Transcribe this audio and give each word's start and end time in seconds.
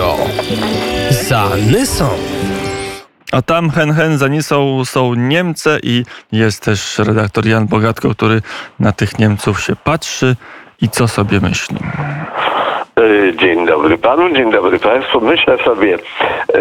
Radio. 0.00 0.16
Za 1.10 1.48
Nysą. 1.72 2.08
A 3.32 3.42
tam 3.42 3.70
hen 3.70 3.92
hen 3.92 4.18
za 4.18 4.28
Nisą 4.28 4.84
są 4.84 5.14
Niemcy 5.14 5.78
i 5.82 6.04
jest 6.32 6.64
też 6.64 6.98
redaktor 6.98 7.46
Jan 7.46 7.66
Bogatko, 7.66 8.10
który 8.10 8.42
na 8.80 8.92
tych 8.92 9.18
Niemców 9.18 9.60
się 9.60 9.76
patrzy 9.84 10.36
i 10.82 10.88
co 10.88 11.08
sobie 11.08 11.40
myśli. 11.40 11.76
E, 13.00 13.36
dzień 13.36 13.66
dobry 13.66 13.98
panu, 13.98 14.34
dzień 14.34 14.52
dobry 14.52 14.78
państwu. 14.78 15.20
Myślę 15.20 15.58
sobie 15.64 15.94
e, 15.94 16.58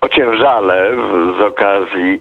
o 0.00 0.08
ciężale 0.08 0.90
z 1.38 1.40
okazji 1.40 2.20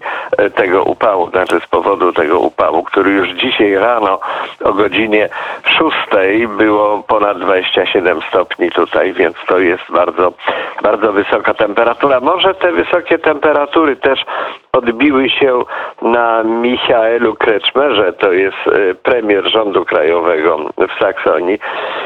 tego 0.56 0.84
upału, 0.84 1.30
znaczy 1.30 1.60
z 1.60 1.68
powodu 1.68 2.14
tego 2.14 2.40
upału, 2.40 2.84
który 2.84 3.12
już 3.12 3.30
dzisiaj 3.30 3.76
rano 3.76 4.20
o 4.64 4.74
godzinie 4.74 5.30
6 5.64 6.48
było 6.48 7.04
ponad 7.08 7.40
27 7.40 8.22
stopni 8.30 8.72
tutaj, 8.72 9.14
więc 9.14 9.36
to 9.48 9.60
jest 9.60 9.84
bardzo, 9.90 10.34
bardzo 10.82 11.12
wysoka 11.12 11.54
temperatura. 11.54 12.20
Może 12.20 12.54
te 12.54 12.72
wysokie 12.72 13.20
temperatury 13.20 13.96
też 13.96 14.26
odbiły 14.74 15.30
się 15.30 15.64
na 16.02 16.44
Michaelu 16.44 17.36
Kreczmerze, 17.36 18.14
to 18.14 18.32
jest 18.32 18.58
premier 19.04 19.52
rządu 19.52 19.86
krajowego 19.86 20.58
w 20.78 21.00
Saksonii, 21.00 21.60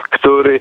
który 0.10 0.60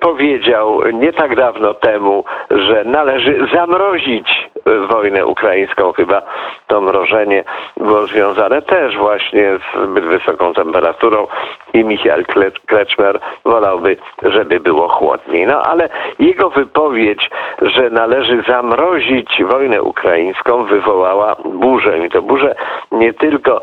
powiedział 0.00 0.80
nie 0.92 1.12
tak 1.12 1.36
dawno 1.36 1.74
temu, 1.74 2.24
że 2.50 2.84
należy 2.84 3.46
zamrozić 3.54 4.43
wojnę 4.88 5.26
ukraińską. 5.26 5.92
Chyba 5.92 6.22
to 6.66 6.80
mrożenie 6.80 7.44
było 7.76 8.06
związane 8.06 8.62
też 8.62 8.96
właśnie 8.96 9.58
z 9.58 9.90
zbyt 9.90 10.04
wysoką 10.04 10.54
temperaturą 10.54 11.26
i 11.72 11.84
Michał 11.84 12.18
Kreczmer 12.66 13.20
wolałby, 13.44 13.96
żeby 14.22 14.60
było 14.60 14.88
chłodniej. 14.88 15.46
No 15.46 15.62
ale 15.62 15.88
jego 16.18 16.50
wypowiedź, 16.50 17.30
że 17.62 17.90
należy 17.90 18.42
zamrozić 18.48 19.42
wojnę 19.44 19.82
ukraińską 19.82 20.64
wywołała 20.64 21.36
burzę. 21.44 22.06
I 22.06 22.10
to 22.10 22.22
burzę 22.22 22.54
nie 22.92 23.12
tylko 23.12 23.62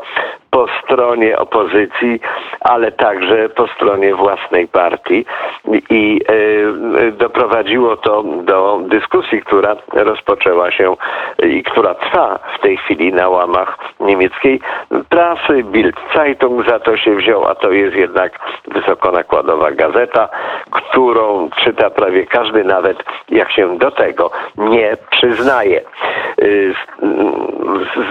po 0.52 0.66
stronie 0.84 1.38
opozycji, 1.38 2.20
ale 2.60 2.92
także 2.92 3.48
po 3.48 3.68
stronie 3.68 4.14
własnej 4.14 4.68
partii 4.68 5.24
i 5.90 6.20
y, 7.00 7.12
doprowadziło 7.12 7.96
to 7.96 8.22
do 8.22 8.80
dyskusji, 8.86 9.42
która 9.42 9.76
rozpoczęła 9.92 10.70
się 10.70 10.96
i 11.42 11.62
która 11.62 11.94
trwa 11.94 12.38
w 12.58 12.62
tej 12.62 12.76
chwili 12.76 13.12
na 13.12 13.28
łamach 13.28 13.78
niemieckiej 14.00 14.60
prasy. 15.08 15.62
Bild 15.62 15.96
Zeitung 16.14 16.68
za 16.68 16.78
to 16.78 16.96
się 16.96 17.16
wziął, 17.16 17.44
a 17.44 17.54
to 17.54 17.70
jest 17.70 17.96
jednak 17.96 18.38
wysokonakładowa 18.68 19.70
gazeta, 19.70 20.28
którą 20.70 21.50
czyta 21.64 21.90
prawie 21.90 22.26
każdy, 22.26 22.64
nawet 22.64 23.04
jak 23.28 23.52
się 23.52 23.78
do 23.78 23.90
tego 23.90 24.30
nie 24.56 24.96
przyznaje. 25.10 25.80
Y, 26.42 26.74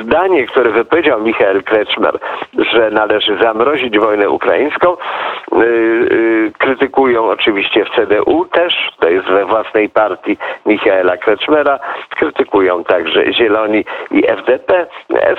zdanie, 0.04 0.46
które 0.48 0.72
wypowiedział 0.72 1.22
Michael 1.22 1.64
Kretschmer, 1.64 2.20
że 2.74 2.92
należy 2.92 3.38
zamrozić 3.44 4.00
wojnę 4.00 4.30
ukraińską, 4.30 4.98
krytykują 6.58 7.30
oczywiście 7.30 7.86
w 7.86 7.90
CDU 7.90 8.46
też, 8.46 8.92
to 9.00 9.10
jest 9.10 9.28
we 9.28 9.46
własnej 9.46 9.90
partii 9.90 10.38
Michaela 10.66 11.18
Kretschmera, 11.18 11.80
krytykują 12.10 12.84
także 12.84 13.34
Zieloni 13.34 13.86
i 14.12 14.28
FDP. 14.28 14.88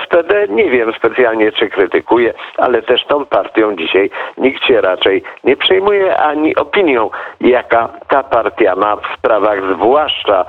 SPD 0.03 0.47
nie 0.47 0.69
wiem 0.69 0.93
specjalnie, 0.93 1.51
czy 1.51 1.69
krytykuje, 1.69 2.33
ale 2.57 2.81
też 2.81 3.05
tą 3.05 3.25
partią 3.25 3.75
dzisiaj 3.75 4.09
nikt 4.37 4.65
się 4.65 4.81
raczej 4.81 5.23
nie 5.43 5.57
przejmuje 5.57 6.17
ani 6.17 6.55
opinią, 6.55 7.09
jaka 7.41 7.89
ta 8.07 8.23
partia 8.23 8.75
ma 8.75 8.95
w 8.95 9.17
sprawach 9.17 9.59
zwłaszcza 9.75 10.45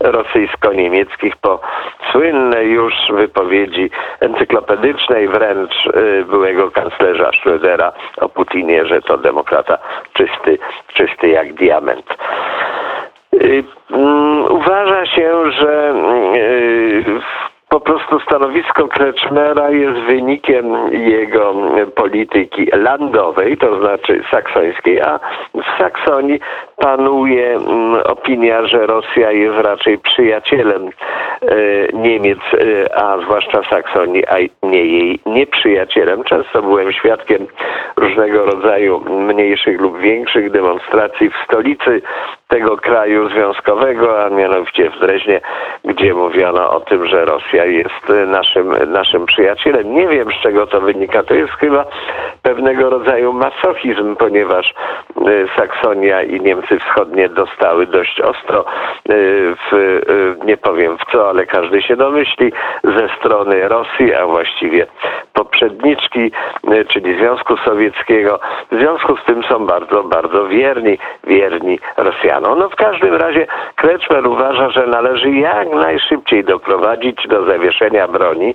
rosyjsko-niemieckich 0.00 1.36
po 1.36 1.60
słynnej 2.12 2.70
już 2.70 2.94
wypowiedzi 3.10 3.90
encyklopedycznej 4.20 5.28
wręcz 5.28 5.86
y, 5.86 6.24
byłego 6.24 6.70
kanclerza 6.70 7.30
Schrödera 7.30 7.92
o 8.20 8.28
Putinie, 8.28 8.86
że 8.86 9.02
to 9.02 9.17
demokrata 9.18 9.78
czysty, 10.12 10.58
czysty 10.94 11.28
jak 11.28 11.52
diament. 11.52 12.06
Y, 13.34 13.64
mm, 13.90 14.44
uważa 14.52 15.06
się, 15.06 15.50
że 15.50 15.94
y, 16.36 17.04
po 17.68 17.80
prostu 17.80 18.20
stanowisko 18.20 18.88
Kretschmera 18.88 19.70
jest 19.70 19.98
wynikiem 20.00 20.92
jego 20.92 21.54
polityki 21.94 22.66
landowej, 22.72 23.56
to 23.56 23.80
znaczy 23.80 24.24
saksońskiej, 24.30 25.00
a 25.00 25.20
w 25.54 25.78
Saksonii 25.78 26.40
panuje 26.76 27.56
mm, 27.56 28.02
opinia, 28.04 28.66
że 28.66 28.86
Rosja 28.86 29.32
jest 29.32 29.58
raczej 29.58 29.98
przyjacielem 29.98 30.90
Niemiec, 31.92 32.38
e, 32.38 32.98
a 32.98 33.18
zwłaszcza 33.20 33.62
Saksonii, 33.70 34.26
a 34.26 34.36
nie 34.62 34.84
jej 34.84 35.20
nieprzyjacielem. 35.26 36.24
Często 36.24 36.62
byłem 36.62 36.92
świadkiem 36.92 37.46
różnego 37.96 38.44
rodzaju 38.44 39.00
mniejszych 39.10 39.80
lub 39.80 39.98
większych 40.00 40.50
demonstracji 40.50 41.30
w 41.30 41.44
stolicy 41.44 42.02
tego 42.48 42.76
kraju 42.76 43.28
związkowego, 43.28 44.24
a 44.24 44.30
mianowicie 44.30 44.90
w 44.90 45.00
Dreźnie, 45.00 45.40
gdzie 45.84 46.14
mówiono 46.14 46.70
o 46.70 46.80
tym, 46.80 47.06
że 47.06 47.24
Rosja 47.24 47.64
jest 47.64 48.08
naszym, 48.26 48.92
naszym 48.92 49.26
przyjacielem. 49.26 49.94
Nie 49.94 50.08
wiem, 50.08 50.28
z 50.38 50.42
czego 50.42 50.66
to 50.66 50.80
wynika. 50.80 51.22
To 51.22 51.34
jest 51.34 51.52
chyba 51.52 51.84
pewnego 52.42 52.90
rodzaju 52.90 53.32
masochizm, 53.32 54.16
ponieważ 54.16 54.74
e, 55.16 55.56
Saksonia 55.56 56.22
i 56.22 56.40
Niemcy 56.40 56.78
Wschodnie 56.78 57.28
dostały 57.28 57.86
dość 57.86 58.20
ostro, 58.20 58.60
e, 58.60 58.64
w, 59.54 59.74
e, 59.74 60.46
nie 60.46 60.56
powiem 60.56 60.98
w 60.98 61.12
co, 61.12 61.27
ale 61.28 61.46
każdy 61.46 61.82
się 61.82 61.96
domyśli, 61.96 62.52
ze 62.84 63.08
strony 63.18 63.68
Rosji, 63.68 64.14
a 64.14 64.26
właściwie 64.26 64.86
poprzedniczki, 65.38 66.30
czyli 66.88 67.18
Związku 67.18 67.56
Sowieckiego. 67.56 68.40
W 68.72 68.78
związku 68.78 69.16
z 69.16 69.24
tym 69.24 69.42
są 69.44 69.66
bardzo, 69.66 70.04
bardzo 70.04 70.46
wierni, 70.46 70.98
wierni 71.24 71.78
Rosjanom. 71.96 72.58
No 72.58 72.68
w 72.68 72.76
każdym 72.76 73.14
razie 73.14 73.46
Kretschmer 73.76 74.26
uważa, 74.26 74.70
że 74.70 74.86
należy 74.86 75.30
jak 75.30 75.68
najszybciej 75.72 76.44
doprowadzić 76.44 77.28
do 77.28 77.44
zawieszenia 77.44 78.08
broni 78.08 78.54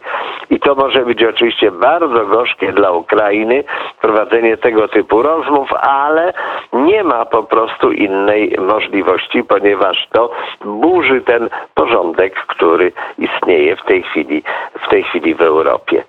i 0.49 0.59
to 0.59 0.75
może 0.75 1.05
być 1.05 1.23
oczywiście 1.23 1.71
bardzo 1.71 2.25
gorzkie 2.25 2.71
dla 2.71 2.91
Ukrainy, 2.91 3.63
prowadzenie 4.01 4.57
tego 4.57 4.87
typu 4.87 5.21
rozmów, 5.21 5.69
ale 5.81 6.33
nie 6.73 7.03
ma 7.03 7.25
po 7.25 7.43
prostu 7.43 7.91
innej 7.91 8.55
możliwości, 8.59 9.43
ponieważ 9.43 10.07
to 10.11 10.31
burzy 10.65 11.21
ten 11.21 11.49
porządek, 11.73 12.33
który 12.47 12.91
istnieje 13.17 13.75
w 13.75 13.83
tej 13.83 14.03
chwili, 14.03 14.43
w 14.85 14.89
tej 14.89 15.03
chwili 15.03 15.35
w 15.35 15.41
Europie. 15.41 16.03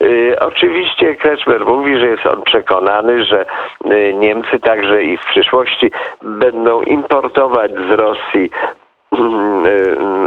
Yy, 0.00 0.36
oczywiście 0.40 1.16
Kretschmer 1.16 1.66
mówi, 1.66 1.98
że 1.98 2.06
jest 2.06 2.26
on 2.26 2.42
przekonany, 2.42 3.24
że 3.24 3.46
yy, 3.84 4.14
Niemcy 4.14 4.60
także 4.60 5.02
i 5.02 5.16
w 5.16 5.24
przyszłości 5.24 5.90
będą 6.22 6.82
importować 6.82 7.72
z 7.72 7.90
Rosji 7.90 8.44
y, 8.44 8.87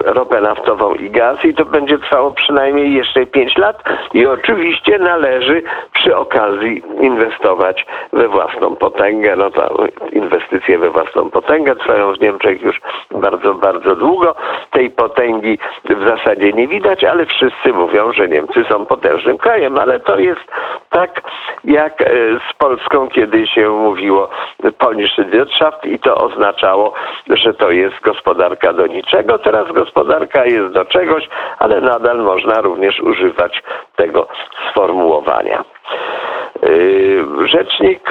ropę 0.05 0.41
naftową 0.41 0.93
i 0.93 1.09
gaz 1.09 1.45
i 1.45 1.53
to 1.53 1.65
będzie 1.65 1.99
trwało 1.99 2.31
przynajmniej 2.31 2.93
jeszcze 2.93 3.25
5 3.25 3.57
lat 3.57 3.83
i 4.13 4.25
oczywiście 4.25 4.99
należy 4.99 5.63
przy 5.93 6.17
okazji 6.17 6.83
inwestować 7.01 7.85
we 8.13 8.27
własną 8.27 8.75
potęgę. 8.75 9.35
No 9.35 9.49
to 9.49 9.85
inwestycje 10.11 10.77
we 10.77 10.89
własną 10.89 11.29
potęgę 11.29 11.75
trwają 11.75 12.13
w 12.13 12.19
Niemczech 12.19 12.61
już 12.61 12.81
bardzo, 13.11 13.53
bardzo 13.53 13.95
długo. 13.95 14.35
Tej 14.71 14.89
potęgi 14.89 15.59
w 15.89 16.07
zasadzie 16.07 16.53
nie 16.53 16.67
widać, 16.67 17.03
ale 17.03 17.25
wszyscy 17.25 17.73
mówią, 17.73 18.11
że 18.13 18.27
Niemcy 18.27 18.63
są 18.69 18.85
potężnym 18.85 19.37
krajem, 19.37 19.77
ale 19.77 19.99
to 19.99 20.19
jest 20.19 20.41
tak 20.89 21.21
jak 21.63 22.01
e, 22.01 22.05
z 22.49 22.53
Polską, 22.57 23.07
kiedy 23.07 23.47
się 23.47 23.69
mówiło 23.69 24.29
Polnische 24.77 25.25
Wirtschaft 25.25 25.85
i 25.85 25.99
to 25.99 26.15
oznaczało, 26.15 26.93
że 27.29 27.53
to 27.53 27.71
jest 27.71 28.01
gospodarka 28.01 28.70
do 28.73 28.87
niczego. 28.87 29.39
Teraz 29.39 29.71
gospodarka 29.71 30.45
jest 30.45 30.73
do 30.73 30.85
czegoś, 30.85 31.29
ale 31.59 31.81
nadal 31.81 32.17
można 32.17 32.61
również 32.61 32.99
używać 32.99 33.63
tego 33.95 34.27
sformułowania. 34.71 35.63
Y, 36.69 37.23
rzecznik 37.45 38.09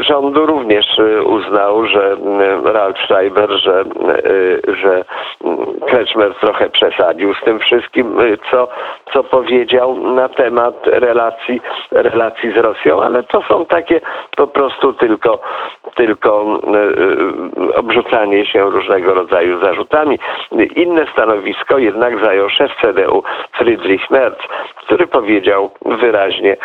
rządu 0.00 0.46
również 0.46 0.98
y, 0.98 1.22
uznał, 1.22 1.86
że 1.86 2.12
y, 2.12 2.72
Ralf 2.72 2.98
Schreiber, 2.98 3.50
że, 3.50 3.84
że 4.82 5.04
Kretschmer 5.86 6.34
trochę 6.34 6.70
przesadził 6.70 7.34
z 7.34 7.40
tym 7.40 7.58
wszystkim, 7.58 8.16
co, 8.50 8.68
co 9.12 9.24
powiedział 9.24 9.96
na 9.96 10.28
temat 10.28 10.86
relacji, 10.86 11.60
relacji 11.90 12.52
z 12.52 12.56
Rosją, 12.56 13.02
ale 13.02 13.22
to 13.22 13.42
są 13.42 13.66
takie 13.66 14.00
po 14.36 14.46
prostu 14.46 14.92
tylko 14.92 15.40
tylko 15.94 16.60
e, 17.74 17.76
obrzucanie 17.76 18.46
się 18.46 18.70
różnego 18.70 19.14
rodzaju 19.14 19.64
zarzutami. 19.64 20.18
Inne 20.76 21.06
stanowisko 21.12 21.78
jednak 21.78 22.24
zajął 22.24 22.48
szef 22.48 22.72
CDU 22.82 23.22
Friedrich 23.58 24.10
Merz, 24.10 24.48
który 24.76 25.06
powiedział 25.06 25.70
wyraźnie 25.84 26.56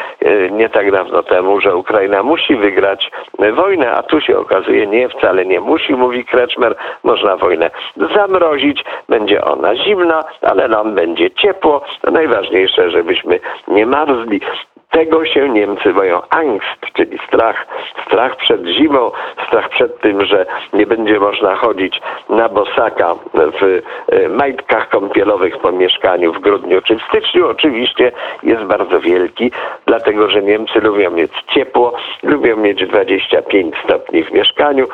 nie 0.52 0.70
tak 0.70 0.92
dawno 0.92 1.24
temu, 1.24 1.62
że 1.62 1.76
Ukraina 1.76 2.24
musi 2.24 2.56
wygrać 2.56 3.12
wojnę, 3.54 3.92
a 3.92 4.04
tu 4.04 4.22
się 4.22 4.38
okazuje 4.38 4.88
nie, 4.88 5.10
wcale 5.10 5.46
nie 5.46 5.60
musi, 5.60 5.94
mówi 5.94 6.26
Kreczmer, 6.26 6.76
można 7.04 7.38
wojnę 7.38 7.72
zamrozić, 8.16 8.84
będzie 9.10 9.44
ona 9.44 9.76
zimna, 9.76 10.24
ale 10.42 10.68
nam 10.68 10.96
będzie 10.96 11.32
ciepło. 11.32 11.82
Najważniejsze, 12.12 12.92
żebyśmy 12.92 13.40
nie 13.68 13.86
marzli. 13.86 14.42
Tego 14.90 15.26
się 15.26 15.50
Niemcy 15.50 15.94
boją. 15.94 16.22
Angst, 16.30 16.80
czyli 16.94 17.20
strach. 17.28 17.68
Strach 18.06 18.36
przed 18.36 18.66
zimą, 18.66 19.12
strach 19.48 19.70
przed 19.70 20.00
tym, 20.00 20.26
że 20.26 20.46
nie 20.74 20.88
będzie 20.88 21.20
można 21.20 21.56
chodzić 21.56 22.02
na 22.30 22.50
bosaka 22.50 23.16
w 23.34 23.64
e, 23.64 24.30
majtkach 24.30 24.90
kąpielowych 24.90 25.58
po 25.58 25.72
mieszkaniu 25.72 26.34
w 26.34 26.40
grudniu 26.40 26.82
czy 26.82 26.96
w 26.96 27.04
styczniu 27.04 27.48
oczywiście 27.48 28.12
jest 28.44 28.64
bardzo 28.64 29.00
wielki, 29.00 29.52
dlatego 29.86 30.30
że 30.30 30.42
Niemcy 30.42 30.80
lubią 30.80 31.12
mieć 31.12 31.32
ciepło, 31.54 31.94
lubią 32.24 32.58
mieć 32.58 32.86
25 32.86 33.76
stopni 33.84 34.24
w 34.24 34.32
mieszkaniu, 34.32 34.88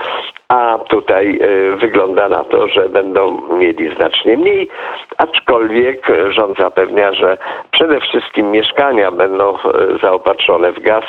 a 0.47 0.77
tutaj 0.89 1.39
e, 1.41 1.75
wygląda 1.75 2.29
na 2.29 2.43
to, 2.43 2.67
że 2.67 2.89
będą 2.89 3.41
mieli 3.57 3.95
znacznie 3.95 4.37
mniej, 4.37 4.69
aczkolwiek 5.17 6.07
rząd 6.29 6.57
zapewnia, 6.57 7.13
że 7.13 7.37
przede 7.71 8.01
wszystkim 8.01 8.51
mieszkania 8.51 9.11
będą 9.11 9.55
e, 9.55 9.90
zaopatrzone 10.01 10.71
w 10.71 10.79
gaz, 10.79 11.03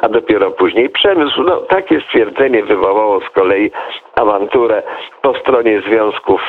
a 0.00 0.08
dopiero 0.08 0.50
później 0.50 0.90
przemysł. 0.90 1.42
No, 1.42 1.56
takie 1.56 2.00
stwierdzenie 2.00 2.62
wywołało 2.62 3.20
z 3.20 3.30
kolei 3.30 3.70
awanturę 4.14 4.82
po 5.22 5.34
stronie 5.34 5.80
związków 5.80 6.40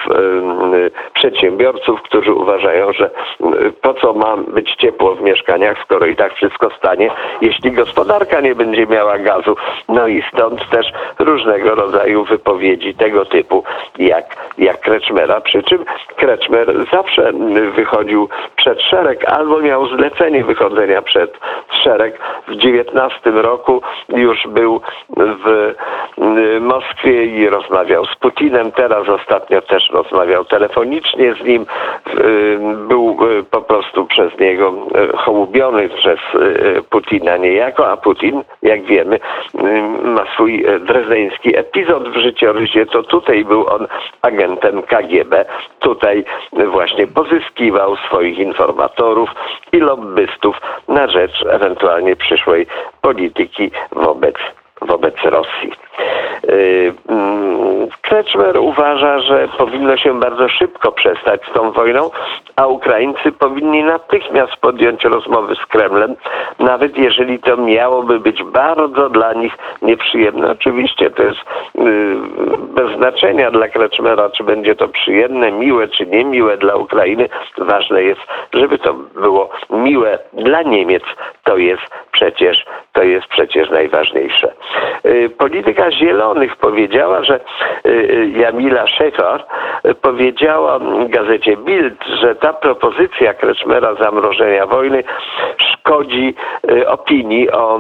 y, 0.76 0.92
przedsiębiorców, 1.14 2.02
którzy 2.02 2.34
uważają, 2.34 2.94
że 2.94 3.06
y, 3.06 3.72
po 3.82 3.94
co 3.94 4.14
ma 4.14 4.38
być 4.38 4.76
ciepło 4.76 5.16
w 5.16 5.22
mieszkaniach, 5.22 5.78
skoro 5.84 6.06
i 6.06 6.16
tak 6.16 6.34
wszystko 6.34 6.70
stanie, 6.78 7.12
jeśli 7.42 7.72
gospodarka 7.72 8.42
nie 8.42 8.56
będzie 8.56 8.88
miała 8.88 9.18
gazu. 9.18 9.56
No 9.90 10.08
i 10.08 10.24
stąd 10.34 10.70
też 10.70 10.86
różnego 11.20 11.76
rodzaju 11.76 12.24
wypowiedzi 12.24 12.96
tego 12.96 13.26
typu 13.26 13.64
jak, 13.98 14.26
jak 14.58 14.80
Kreczmera, 14.80 15.42
przy 15.42 15.64
czym 15.64 15.86
Kreczmer 16.16 16.86
zawsze 16.94 17.32
wychodził 17.76 18.30
przed 18.56 18.82
szereg 18.82 19.26
albo 19.26 19.60
miał 19.60 19.88
zlecenie 19.88 20.44
wychodzenia 20.44 21.02
przed 21.02 21.40
szereg. 21.84 22.18
W 22.50 22.56
19 22.56 23.32
roku 23.32 23.82
już 24.10 24.48
był 24.48 24.82
w 25.18 25.48
y, 25.48 26.60
Moskwie 26.60 27.26
i 27.26 27.50
rozmawiał 27.50 28.06
z 28.06 28.16
Putinem. 28.16 28.72
Teraz 28.72 29.10
ostatnio 29.10 29.62
też 29.62 29.90
rozmawiał 29.90 30.46
telefonicznie 30.46 31.34
z 31.34 31.44
nim. 31.44 31.66
Y, 32.20 32.60
był 32.88 33.18
y, 33.40 33.44
po 33.44 33.62
prostu 33.62 34.06
przez 34.06 34.40
niego 34.40 34.74
hołubiony 35.16 35.90
przez 35.90 36.20
Putina 36.90 37.38
niejako, 37.38 37.92
a 37.92 37.98
Putin, 37.98 38.44
jak 38.62 38.84
wiemy, 38.84 39.20
ma 40.04 40.26
swój 40.34 40.66
drezdeński 40.80 41.58
epizod 41.58 42.10
w 42.10 42.18
życiorysie. 42.18 42.86
To 42.86 43.04
tutaj 43.04 43.46
był 43.46 43.68
on 43.68 43.88
agentem 44.22 44.82
KGB. 44.84 45.46
Tutaj 45.80 46.26
właśnie 46.68 47.08
pozyskiwał 47.08 47.96
swoich 47.96 48.38
informatorów 48.38 49.30
i 49.72 49.78
lobbystów 49.78 50.62
na 50.88 51.08
rzecz 51.08 51.46
ewentualnie 51.50 52.16
przyszłej 52.40 52.68
polityki 53.02 53.72
wobec, 53.92 54.36
wobec 54.82 55.16
Rosji. 55.24 55.72
Y, 56.50 56.94
mm, 57.10 57.88
Kreczmer 58.02 58.58
uważa, 58.58 59.20
że 59.20 59.48
powinno 59.58 59.98
się 59.98 60.20
bardzo 60.20 60.50
szybko 60.50 60.92
przestać 60.92 61.42
z 61.52 61.54
tą 61.54 61.72
wojną, 61.72 62.10
a 62.56 62.68
Ukraińcy 62.68 63.32
powinni 63.32 63.84
natychmiast 63.84 64.56
podjąć 64.56 65.04
rozmowy 65.04 65.56
z 65.56 65.66
Kremlem, 65.66 66.16
nawet 66.60 66.98
jeżeli 66.98 67.40
to 67.40 67.58
miałoby 67.58 68.20
być 68.20 68.44
bardzo 68.44 69.10
dla 69.10 69.34
nich 69.34 69.58
nieprzyjemne. 69.82 70.52
Oczywiście 70.52 71.10
to 71.10 71.24
jest 71.24 71.40
y, 71.40 72.16
bez 72.76 72.98
znaczenia 72.98 73.52
dla 73.52 73.68
Kreczmera, 73.68 74.30
czy 74.30 74.44
będzie 74.44 74.76
to 74.76 74.88
przyjemne, 74.88 75.52
miłe, 75.52 75.88
czy 75.88 76.06
niemiłe 76.06 76.58
dla 76.58 76.76
Ukrainy. 76.76 77.30
Ważne 77.58 78.04
jest, 78.04 78.22
żeby 78.54 78.78
to 78.78 78.94
było 78.94 79.50
miłe 79.70 80.20
dla 80.34 80.62
Niemiec. 80.62 81.04
To 81.44 81.58
jest 81.58 81.84
przecież, 82.20 82.66
to 82.94 83.04
jest 83.04 83.28
przecież 83.28 83.70
najważniejsze. 83.70 84.54
Y, 85.06 85.30
polityka 85.38 85.92
Zielonych 85.92 86.56
powiedziała, 86.56 87.24
że 87.24 87.40
y, 87.86 87.90
y, 87.90 88.30
Jamila 88.38 88.88
Szefar 88.88 89.46
powiedziała 90.02 90.80
gazecie 91.08 91.58
Bild, 91.58 92.06
że 92.22 92.36
ta 92.36 92.54
propozycja 92.54 93.34
Kreczmera 93.34 93.96
zamrożenia 93.96 94.66
wojny 94.66 95.04
szkodzi 95.58 96.36
opinii 96.88 97.52
o, 97.52 97.80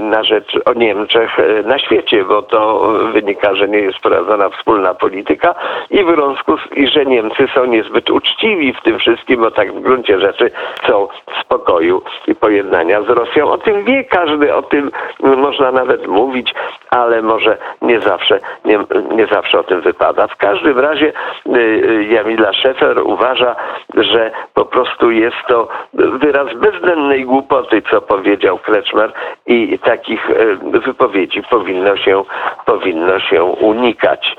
na 0.00 0.24
rzecz 0.24 0.58
o 0.64 0.72
Niemczech 0.72 1.30
na 1.64 1.78
świecie, 1.78 2.24
bo 2.24 2.42
to 2.42 2.88
wynika, 3.12 3.54
że 3.54 3.68
nie 3.68 3.78
jest 3.78 3.98
prowadzona 3.98 4.48
wspólna 4.48 4.94
polityka 4.94 5.54
i 5.90 6.04
w 6.04 6.14
związku 6.14 6.58
z, 6.58 6.76
i 6.76 6.86
że 6.88 7.06
Niemcy 7.06 7.48
są 7.54 7.64
niezbyt 7.64 8.10
uczciwi 8.10 8.72
w 8.72 8.82
tym 8.82 8.98
wszystkim, 8.98 9.40
bo 9.40 9.50
tak 9.50 9.72
w 9.72 9.80
gruncie 9.80 10.20
rzeczy 10.20 10.50
chcą 10.82 11.08
spokoju 11.40 12.02
i 12.26 12.34
pojednania 12.34 13.02
z 13.02 13.08
Rosją. 13.08 13.50
O 13.50 13.58
tym 13.58 13.84
wie 13.84 14.04
każdy, 14.14 14.54
o 14.54 14.62
tym 14.62 14.90
można 15.20 15.72
nawet 15.72 16.06
mówić, 16.06 16.54
ale 16.90 17.22
może 17.22 17.58
nie 17.82 18.00
zawsze, 18.00 18.38
nie, 18.64 18.78
nie 19.10 19.26
zawsze 19.26 19.58
o 19.58 19.62
tym 19.64 19.80
wypada. 19.80 20.26
W 20.26 20.36
każdym 20.36 20.78
razie 20.78 21.12
y, 21.46 21.58
y, 21.58 22.04
Jamila 22.04 22.52
Szefer 22.52 22.98
uważa, 23.04 23.56
że 23.94 24.30
po 24.54 24.64
prostu 24.64 25.10
jest 25.10 25.36
to 25.48 25.68
wyraz 25.94 26.54
bezdennej 26.54 27.24
głupoty, 27.24 27.82
co 27.90 28.00
powiedział 28.00 28.58
Kreczmer 28.58 29.12
i 29.46 29.78
takich 29.78 30.30
y, 30.30 30.56
wypowiedzi 30.80 31.42
powinno 31.50 31.96
się, 31.96 32.22
powinno 32.66 33.20
się 33.20 33.44
unikać. 33.44 34.36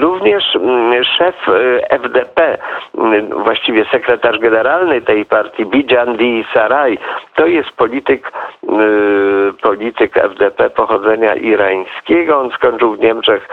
Również 0.00 0.56
mm, 0.56 1.04
szef 1.04 1.36
FDP, 1.90 2.58
mm, 2.98 3.42
właściwie 3.44 3.84
sekretarz 3.84 4.38
generalny 4.38 5.00
tej 5.00 5.24
partii, 5.24 5.66
Bijan 5.66 6.16
Di 6.16 6.44
Saraj, 6.54 6.98
to 7.34 7.46
jest 7.46 7.70
polityk, 7.70 8.32
polityk 9.62 10.16
FDP 10.16 10.70
pochodzenia 10.70 11.34
irańskiego. 11.34 12.38
On 12.38 12.50
skończył 12.50 12.94
w 12.94 13.00
Niemczech 13.00 13.48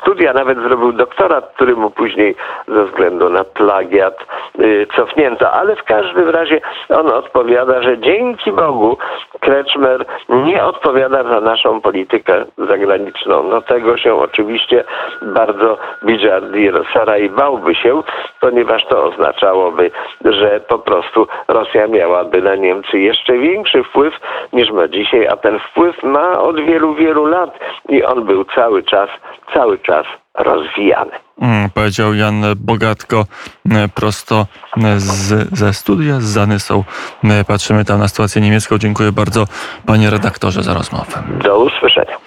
studia, 0.00 0.32
nawet 0.32 0.58
zrobił 0.58 0.92
doktorat, 0.92 1.52
który 1.54 1.76
mu 1.76 1.90
później 1.90 2.34
ze 2.68 2.84
względu 2.84 3.30
na 3.30 3.44
plagiat 3.44 4.26
y, 4.60 4.86
cofnięto. 4.96 5.52
Ale 5.52 5.76
w 5.76 5.84
każdym 5.84 6.28
razie 6.28 6.60
on 6.88 7.10
odpowiada, 7.10 7.82
że 7.82 7.98
dzięki 7.98 8.52
Bogu 8.52 8.98
Kreczmer 9.40 10.04
nie 10.28 10.64
odpowiada 10.64 11.22
za 11.22 11.40
naszą 11.40 11.80
politykę 11.80 12.44
zagraniczną. 12.58 13.42
No 13.42 13.60
tego 13.60 13.96
się 13.96 14.14
oczywiście 14.14 14.84
bardzo 15.22 15.78
Bijardir 16.04 16.84
Saraj 16.94 17.30
bałby 17.30 17.74
się, 17.74 18.02
ponieważ 18.40 18.86
to 18.86 19.04
oznaczałoby, 19.04 19.90
że 20.24 20.60
po 20.60 20.78
prostu 20.78 21.26
Rosja 21.48 21.86
miałaby 21.86 22.42
na 22.42 22.54
Niemcy 22.54 22.98
jeszcze 22.98 23.38
większy 23.38 23.84
wpływ 23.84 24.14
niż 24.52 24.70
ma 24.70 24.88
dzisiaj, 24.88 25.26
a 25.28 25.36
ten 25.36 25.58
wpływ 25.58 26.02
ma 26.02 26.38
od 26.38 26.56
wielu, 26.60 26.94
wielu 26.94 27.26
lat 27.26 27.58
i 27.88 28.04
on 28.04 28.24
był 28.24 28.44
cały 28.44 28.82
czas, 28.82 29.08
cały 29.54 29.78
czas 29.78 30.06
rozwijany. 30.34 31.12
Mm, 31.40 31.70
powiedział 31.70 32.14
Jan 32.14 32.42
Bogatko 32.56 33.24
e, 33.70 33.88
prosto 33.88 34.46
e, 34.84 35.00
z, 35.00 35.48
ze 35.58 35.72
studia 35.72 36.20
z 36.20 36.24
Zanysą. 36.24 36.84
E, 37.24 37.44
patrzymy 37.44 37.84
tam 37.84 37.98
na 37.98 38.08
sytuację 38.08 38.42
niemiecką. 38.42 38.78
Dziękuję 38.78 39.12
bardzo 39.12 39.44
panie 39.86 40.10
redaktorze 40.10 40.62
za 40.62 40.74
rozmowę. 40.74 41.22
Do 41.44 41.58
usłyszenia. 41.58 42.21